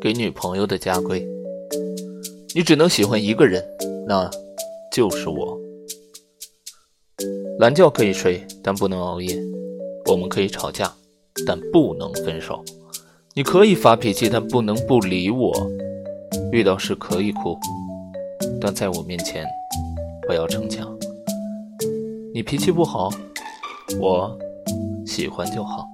[0.00, 1.26] 给女朋友的家规。
[2.54, 3.62] 你只能喜欢一个人
[4.06, 4.30] 那
[4.92, 5.58] 就是我。
[7.58, 9.36] 懒觉可以睡但不能熬夜。
[10.06, 10.90] 我们可以吵架
[11.46, 12.64] 但不能分手。
[13.34, 15.52] 你可以发脾气但不能不理我。
[16.52, 17.58] 遇到事可以哭
[18.60, 19.44] 但在我面前
[20.26, 20.96] 不要逞强。
[22.32, 23.10] 你脾气不好
[24.00, 24.38] 我
[25.04, 25.84] 喜欢就好。